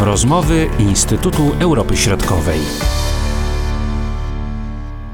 [0.00, 2.60] Rozmowy Instytutu Europy Środkowej.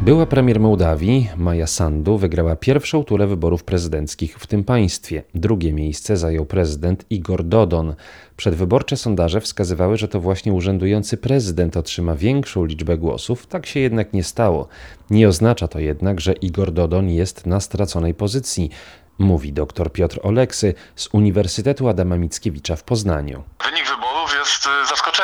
[0.00, 5.22] Była premier Mołdawii, Maja Sandu, wygrała pierwszą turę wyborów prezydenckich w tym państwie.
[5.34, 7.94] Drugie miejsce zajął prezydent Igor Dodon.
[8.36, 14.12] Przedwyborcze sondaże wskazywały, że to właśnie urzędujący prezydent otrzyma większą liczbę głosów, tak się jednak
[14.12, 14.68] nie stało.
[15.10, 18.70] Nie oznacza to jednak, że Igor Dodon jest na straconej pozycji,
[19.18, 23.44] mówi dr Piotr Oleksy z Uniwersytetu Adama Mickiewicza w Poznaniu.
[23.64, 25.23] Wynik wyborów jest zaskoczeniem.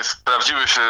[0.00, 0.80] nie sprawdziły się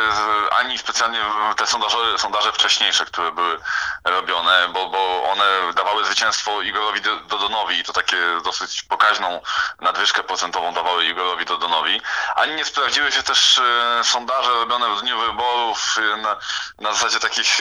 [0.51, 1.19] ani specjalnie
[1.57, 3.59] te sondaże, sondaże wcześniejsze, które były
[4.05, 9.41] robione, bo, bo one dawały zwycięstwo Igorowi Dodonowi i to takie dosyć pokaźną
[9.81, 12.03] nadwyżkę procentową dawały Igorowi Dodonowi.
[12.35, 13.63] Ani nie sprawdziły się też y,
[14.05, 16.37] sondaże robione w dniu wyborów na,
[16.79, 17.59] na zasadzie takich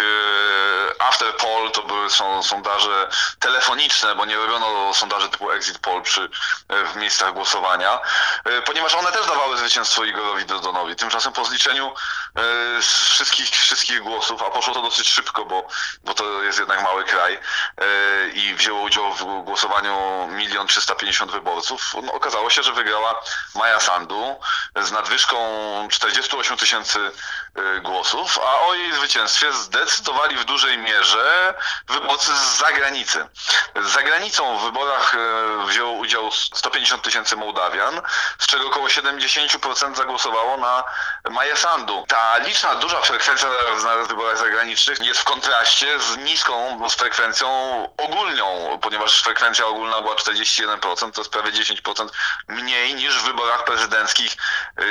[1.00, 3.10] after poll, to były są sondaże
[3.40, 6.30] telefoniczne, bo nie robiono sondaży typu exit poll przy,
[6.70, 8.00] w miejscach głosowania,
[8.66, 10.96] ponieważ one też dawały zwycięstwo Igorowi Dodonowi.
[10.96, 11.94] Tymczasem po zliczeniu
[12.36, 15.68] e, wszystkich, wszystkich głosów, a poszło to dosyć szybko, bo,
[16.04, 21.96] bo to jest jednak mały kraj e, i wzięło udział w głosowaniu milion 350 wyborców,
[22.04, 23.22] no, okazało się, że wygrała
[23.56, 24.40] Maja Sandu
[24.76, 25.38] z nadwyżką
[25.92, 27.12] 48 tysięcy
[27.56, 31.54] e, głosów, a o jej zwycięstwie zdecydowali w dużej mierze
[31.88, 33.28] wyborcy z zagranicy.
[33.76, 35.16] Z zagranicą w wyborach
[35.68, 38.02] wzięło udział 150 tysięcy Mołdawian,
[38.40, 40.84] z czego około 70% zagłosowało na
[41.32, 42.04] Maję Sandu.
[42.08, 43.50] Ta liczna, duża frekwencja
[43.84, 47.48] na wyborach zagranicznych jest w kontraście z niską z frekwencją
[47.98, 52.08] ogólną, ponieważ frekwencja ogólna była 41%, to jest prawie 10%
[52.48, 54.38] mniej niż w wyborach prezydenckich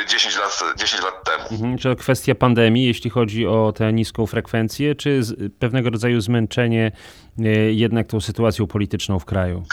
[0.08, 1.44] 10 y, lat, 10 lat temu.
[1.50, 5.20] Mhm, czy to kwestia pandemii, jeśli chodzi o tę niską frekwencję, czy
[5.58, 6.92] pewnego rodzaju zmęczenie
[7.38, 9.64] y, jednak tą sytuacją polityczną w kraju?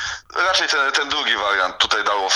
[0.47, 2.29] Raczej ten, ten drugi wariant tutaj dało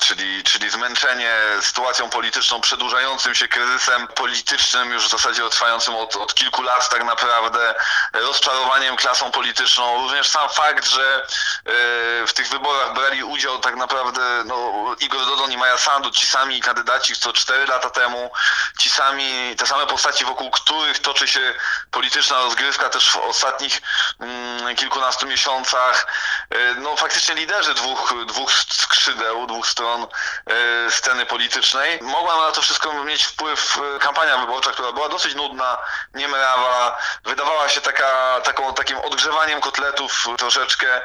[0.00, 6.34] czyli, czyli zmęczenie sytuacją polityczną, przedłużającym się kryzysem politycznym, już w zasadzie trwającym od, od
[6.34, 7.74] kilku lat tak naprawdę,
[8.12, 10.02] rozczarowaniem klasą polityczną.
[10.02, 14.56] Również sam fakt, że e, w tych wyborach brali udział tak naprawdę no,
[15.00, 18.32] Igor Dodon i Maja Sandu, ci sami kandydaci co cztery lata temu,
[18.78, 21.54] ci sami, te same postaci, wokół których toczy się
[21.90, 23.82] polityczna rozgrywka też w ostatnich
[24.20, 26.06] mm, kilkunastu miesiącach.
[26.50, 30.06] E, no faktycznie liderzy dwóch, dwóch skrzydeł, dwóch stron
[30.46, 31.98] e, sceny politycznej.
[32.02, 35.78] Mogła na to wszystko mieć wpływ e, kampania wyborcza, która była dosyć nudna,
[36.14, 41.00] niemrawa, wydawała się taka, taką, takim odgrzewaniem kotletów troszeczkę.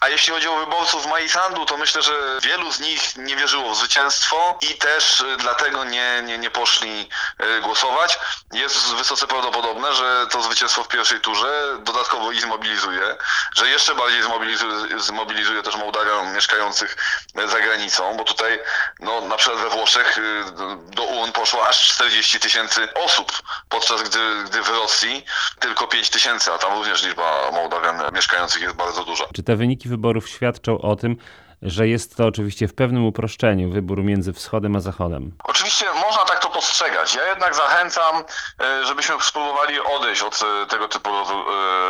[0.00, 3.78] A jeśli chodzi o wyborców Maisandu, to myślę, że wielu z nich nie wierzyło w
[3.78, 7.08] zwycięstwo i też y, dlatego nie, nie, nie poszli
[7.58, 8.18] y, głosować.
[8.52, 13.16] Jest wysoce prawdopodobne, że to zwycięstwo w pierwszej turze dodatkowo ich zmobilizuje,
[13.56, 16.96] że jeszcze bardziej zmobilizuje, zmobilizuje też Mołdawian mieszkających
[17.48, 18.60] za granicą, bo tutaj
[19.00, 20.44] no, na przykład we Włoszech y,
[20.90, 25.24] do urn poszło aż 40 tysięcy osób, podczas gdy, gdy w Rosji
[25.58, 29.24] tylko 5 tysięcy, a tam również liczba Mołdawian mieszkających jest bardzo duża.
[29.34, 31.16] Czy te wyniki wyborów świadczą o tym,
[31.62, 35.32] że jest to oczywiście w pewnym uproszczeniu wybór między wschodem a zachodem.
[35.44, 37.14] Oczywiście można tak to postrzegać.
[37.14, 38.24] Ja jednak zachęcam,
[38.60, 41.22] e, żebyśmy spróbowali odejść od e, tego typu e,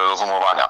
[0.07, 0.69] rozumowania.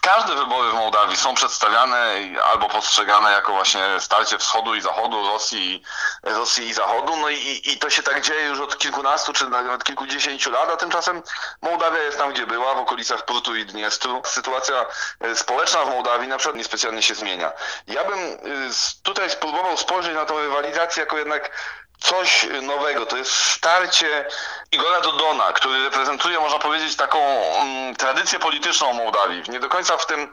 [0.00, 2.14] Każde wybory w Mołdawii są przedstawiane
[2.44, 5.82] albo postrzegane jako właśnie starcie wschodu i zachodu, Rosji,
[6.22, 7.16] Rosji i zachodu.
[7.16, 10.76] No i, i to się tak dzieje już od kilkunastu czy nawet kilkudziesięciu lat, a
[10.76, 11.22] tymczasem
[11.62, 14.22] Mołdawia jest tam, gdzie była, w okolicach Prutu i Dniestru.
[14.24, 14.86] Sytuacja
[15.34, 17.52] społeczna w Mołdawii na przykład niespecjalnie się zmienia.
[17.86, 18.70] Ja bym y,
[19.02, 21.50] tutaj spróbował spojrzeć na tę rywalizację jako jednak
[21.98, 23.06] coś nowego.
[23.06, 24.26] To jest starcie
[24.72, 29.42] Igora Dodona, który reprezentuje, można powiedzieć, taką mm, tradycję polityczną Mołdawii.
[29.48, 30.32] Nie do końca w tym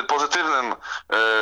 [0.00, 0.72] y, pozytywnym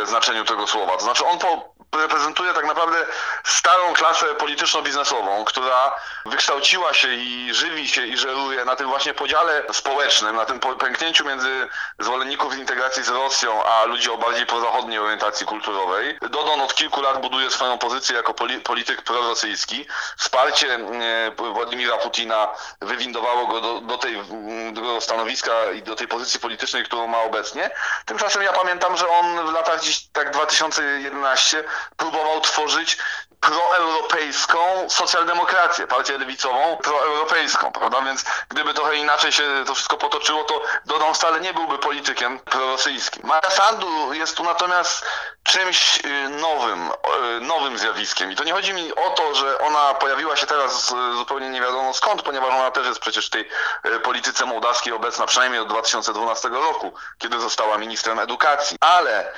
[0.03, 0.97] y, znaczeniu tego słowa.
[0.97, 3.07] To znaczy on po, reprezentuje tak naprawdę
[3.45, 5.95] starą klasę polityczno-biznesową, która
[6.27, 11.25] wykształciła się i żywi się i żeruje na tym właśnie podziale społecznym, na tym pęknięciu
[11.25, 11.69] między
[11.99, 16.19] zwolenników integracji z Rosją, a ludzi o bardziej prozachodniej orientacji kulturowej.
[16.21, 18.35] Dodon od kilku lat buduje swoją pozycję jako
[18.65, 19.87] polityk prorosyjski.
[20.17, 22.49] Wsparcie e, Władimira Putina
[22.81, 24.25] wywindowało go do, do tej
[24.73, 27.71] do stanowiska i do tej pozycji politycznej, którą ma obecnie.
[28.05, 31.65] Tymczasem ja pamiętam, że on w latach gdzieś tak 2011
[31.97, 32.99] próbował tworzyć
[33.47, 38.03] proeuropejską socjaldemokrację, partię lewicową proeuropejską, prawda?
[38.03, 43.27] Więc gdyby trochę inaczej się to wszystko potoczyło, to Dodon wcale nie byłby politykiem prorosyjskim.
[43.27, 45.07] Maja Sandu jest tu natomiast
[45.43, 48.33] czymś y, nowym, y, nowym zjawiskiem.
[48.33, 51.95] I to nie chodzi mi o to, że ona pojawiła się teraz zupełnie nie wiadomo
[51.95, 53.49] skąd, ponieważ ona też jest przecież w tej
[53.87, 58.77] y, polityce mołdawskiej obecna przynajmniej od 2012 roku, kiedy została ministrem edukacji.
[58.81, 59.33] Ale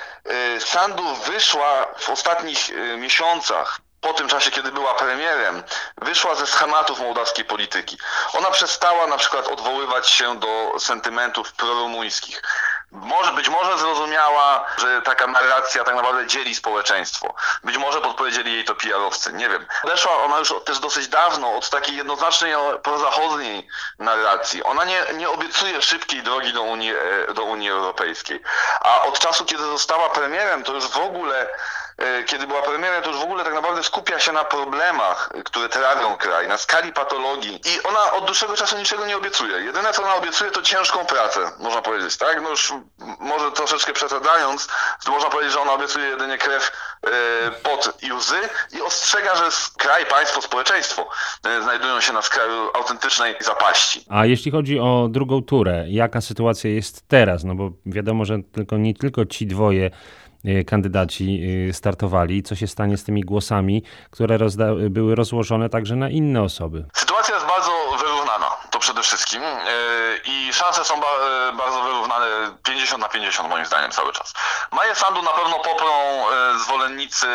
[0.58, 5.62] Sandu wyszła w ostatnich miesiącach po tym czasie, kiedy była premierem,
[5.96, 7.98] wyszła ze schematów mołdawskiej polityki.
[8.32, 12.42] Ona przestała na przykład odwoływać się do sentymentów prorumuńskich.
[12.90, 17.34] Może, być może zrozumiała, że taka narracja tak naprawdę dzieli społeczeństwo.
[17.64, 19.66] Być może podpowiedzieli jej to PR-owcy, nie wiem.
[19.84, 23.68] Odeszła ona już też dosyć dawno od takiej jednoznacznej prozachodniej
[23.98, 24.62] narracji.
[24.62, 26.92] Ona nie, nie obiecuje szybkiej drogi do Unii,
[27.28, 28.42] e, do Unii Europejskiej.
[28.80, 31.48] A od czasu, kiedy została premierem, to już w ogóle E,
[32.26, 36.16] kiedy była premierem, to już w ogóle tak naprawdę skupia się na problemach, które trawią
[36.16, 39.56] kraj, na skali patologii i ona od dłuższego czasu niczego nie obiecuje.
[39.56, 42.42] Jedyne, co ona obiecuje, to ciężką pracę, można powiedzieć, tak?
[42.42, 42.72] No już
[43.20, 44.68] może troszeczkę przesadzając,
[45.08, 46.72] można powiedzieć, że ona obiecuje jedynie krew,
[47.06, 47.10] e,
[47.50, 48.40] pot i łzy
[48.78, 49.44] i ostrzega, że
[49.76, 51.08] kraj, państwo, społeczeństwo
[51.44, 54.04] e, znajdują się na skraju autentycznej zapaści.
[54.08, 57.44] A jeśli chodzi o drugą turę, jaka sytuacja jest teraz?
[57.44, 59.90] No bo wiadomo, że tylko nie tylko ci dwoje
[60.66, 66.08] kandydaci y, startowali, co się stanie z tymi głosami, które rozda- były rozłożone także na
[66.10, 66.84] inne osoby.
[66.94, 69.42] Sytuacja jest bardzo wyrównana, to przede wszystkim.
[69.42, 69.46] Y,
[70.26, 70.94] I szanse są
[71.58, 72.26] bardzo wyrównane
[72.64, 74.34] 50 na 50 moim zdaniem cały czas.
[74.72, 75.86] Maję Sandu na pewno poprą
[76.64, 77.26] zwolennicy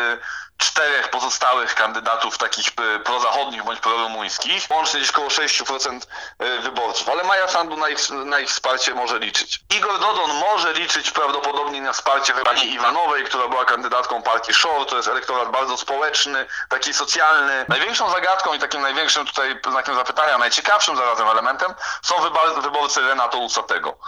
[0.62, 6.00] czterech pozostałych kandydatów takich e, prozachodnich bądź prorumuńskich, łącznie gdzieś około 6%
[6.38, 9.60] e, wyborców, ale Maja Sandu na ich, na ich wsparcie może liczyć.
[9.76, 14.96] Igor Dodon może liczyć prawdopodobnie na wsparcie pani Iwanowej, która była kandydatką partii SHORE, to
[14.96, 17.64] jest elektorat bardzo społeczny, taki socjalny.
[17.68, 22.14] Największą zagadką i takim największym tutaj znakiem zapytania, najciekawszym zarazem elementem są
[22.62, 23.98] wyborcy Renato Usatego.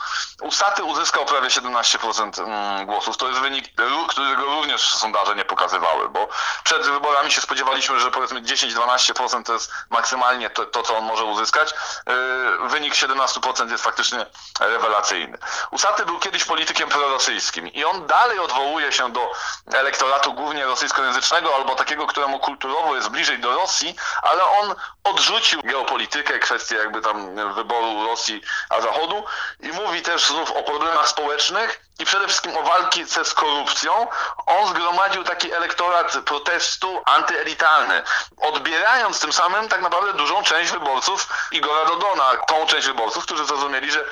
[0.43, 3.17] Usaty uzyskał prawie 17% mm, głosów.
[3.17, 3.65] To jest wynik,
[4.09, 6.29] którego również sondaże nie pokazywały, bo
[6.65, 11.25] przed wyborami się spodziewaliśmy, że powiedzmy 10-12% to jest maksymalnie to, to, co on może
[11.25, 11.75] uzyskać.
[12.07, 14.27] Yy, wynik 17% jest faktycznie
[14.61, 15.39] rewelacyjny.
[15.71, 19.33] Usaty był kiedyś politykiem prorosyjskim i on dalej odwołuje się do
[19.73, 24.75] elektoratu głównie rosyjskojęzycznego albo takiego, któremu kulturowo jest bliżej do Rosji, ale on
[25.05, 29.25] odrzucił geopolitykę, kwestię jakby tam wyboru Rosji a Zachodu
[29.61, 34.07] i mówi też znów o problemach społecznych i przede wszystkim o walce z korupcją.
[34.47, 38.03] On zgromadził taki elektorat protestu antyelitarny,
[38.41, 43.91] odbierając tym samym tak naprawdę dużą część wyborców Igora Dodona, tą część wyborców, którzy zrozumieli,
[43.91, 44.05] że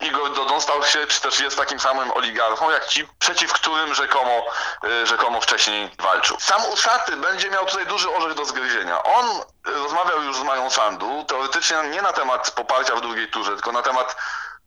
[0.00, 4.46] Igor Dodon stał się, czy też jest takim samym oligarchą, jak ci, przeciw którym rzekomo,
[4.84, 6.36] y, rzekomo wcześniej walczył.
[6.40, 9.02] Sam Usaty będzie miał tutaj duży orzech do zgryzienia.
[9.02, 9.26] On
[9.64, 13.82] rozmawiał już z Mają Sandu, teoretycznie nie na temat poparcia w drugiej turze, tylko na
[13.82, 14.16] temat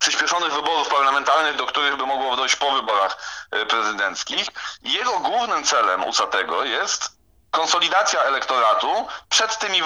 [0.04, 3.18] przyspieszonych wyborów parlamentarnych, do których by mogło dojść po wyborach
[3.52, 4.48] e, prezydenckich.
[4.84, 7.13] Jego głównym celem Usatego jest
[7.54, 8.88] konsolidacja elektoratu
[9.30, 9.82] przed tymi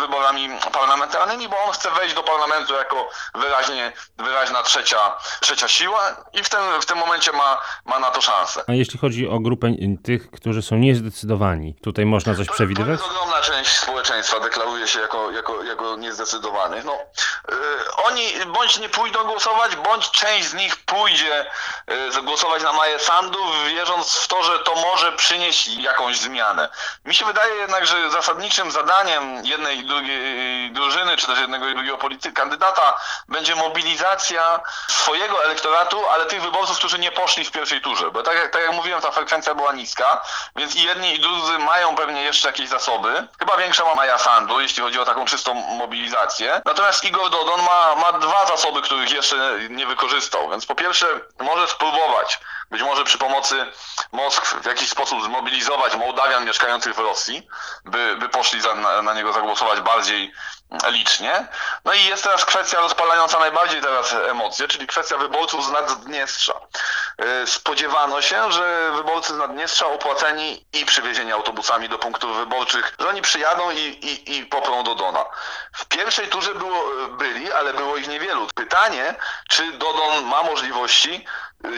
[0.00, 6.42] wyborami parlamentarnymi, bo on chce wejść do parlamentu jako wyraźnie, wyraźna trzecia, trzecia siła i
[6.44, 8.64] w tym, w tym momencie ma, ma na to szansę.
[8.68, 9.66] A jeśli chodzi o grupę
[10.04, 13.00] tych, którzy są niezdecydowani, tutaj można coś to, przewidywać?
[13.00, 16.84] To jest ogromna część społeczeństwa deklaruje się jako, jako, jako niezdecydowanych.
[16.84, 16.98] No,
[17.48, 17.56] yy,
[18.04, 21.46] oni bądź nie pójdą głosować, bądź część z nich pójdzie
[22.14, 23.38] yy, głosować na Maję Sandu,
[23.68, 26.68] wierząc w to, że to może przynieść jakąś zmianę.
[27.04, 31.74] Mi się wydaje jednak, że zasadniczym zadaniem jednej i drugiej drużyny, czy też jednego i
[31.74, 31.98] drugiego
[32.34, 32.98] kandydata
[33.28, 38.10] będzie mobilizacja swojego elektoratu, ale tych wyborców, którzy nie poszli w pierwszej turze.
[38.10, 40.22] Bo tak jak, tak jak mówiłem, ta frekwencja była niska,
[40.56, 43.28] więc i jedni i drudzy mają pewnie jeszcze jakieś zasoby.
[43.38, 46.62] Chyba większa ma Maja Sandu, jeśli chodzi o taką czystą mobilizację.
[46.64, 50.50] Natomiast Igor Dodon ma, ma dwa zasoby, których jeszcze nie wykorzystał.
[50.50, 51.06] Więc po pierwsze
[51.40, 52.38] może spróbować
[52.70, 53.66] być może przy pomocy
[54.12, 57.48] Moskw w jakiś sposób zmobilizować Mołdawian mieszkających w Rosji,
[57.84, 60.32] by, by poszli za, na, na niego zagłosować bardziej
[60.90, 61.48] licznie.
[61.84, 66.60] No i jest teraz kwestia rozpalająca najbardziej teraz emocje, czyli kwestia wyborców z Naddniestrza.
[67.42, 73.08] Y, spodziewano się, że wyborcy z Naddniestrza opłaceni i przywiezieni autobusami do punktów wyborczych, że
[73.08, 75.24] oni przyjadą i, i, i poprą Dodona.
[75.72, 78.46] W pierwszej turze było, byli, ale było ich niewielu.
[78.54, 79.14] Pytanie,
[79.48, 81.24] czy Dodon ma możliwości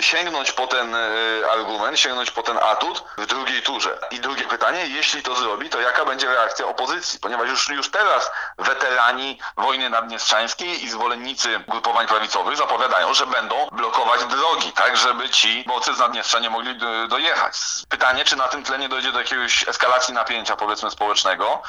[0.00, 1.08] sięgnąć po ten e,
[1.52, 3.98] argument, sięgnąć po ten atut w drugiej turze.
[4.10, 7.20] I drugie pytanie, jeśli to zrobi, to jaka będzie reakcja opozycji?
[7.20, 14.24] Ponieważ już, już teraz weterani wojny naddniestrzańskiej i zwolennicy grupowań prawicowych zapowiadają, że będą blokować
[14.24, 17.56] drogi, tak żeby ci bocy z Naddniestrza nie mogli dojechać.
[17.88, 21.62] Pytanie, czy na tym tle nie dojdzie do jakiegoś eskalacji napięcia, powiedzmy, społecznego.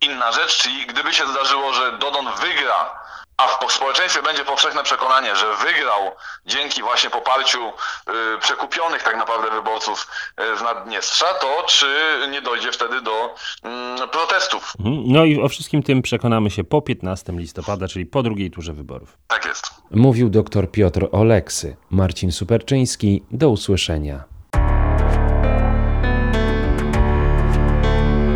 [0.00, 2.98] Inna rzecz, czyli gdyby się zdarzyło, że Dodon wygra
[3.36, 6.12] a w społeczeństwie będzie powszechne przekonanie, że wygrał
[6.46, 10.06] dzięki właśnie poparciu y, przekupionych tak naprawdę wyborców
[10.40, 11.86] y, z Naddniestrza, to czy
[12.30, 14.72] nie dojdzie wtedy do mm, protestów?
[14.78, 15.02] Mhm.
[15.06, 19.18] No i o wszystkim tym przekonamy się po 15 listopada, czyli po drugiej turze wyborów.
[19.26, 19.70] Tak jest.
[19.90, 21.76] Mówił dr Piotr Oleksy.
[21.90, 24.24] Marcin Superczyński, do usłyszenia.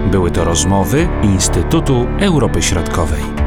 [0.07, 3.40] Były to rozmowy Instytutu Europy Środkowej.